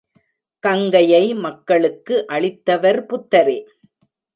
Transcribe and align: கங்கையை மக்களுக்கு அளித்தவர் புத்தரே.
கங்கையை 0.63 1.33
மக்களுக்கு 1.35 2.25
அளித்தவர் 2.31 3.01
புத்தரே. 3.05 3.59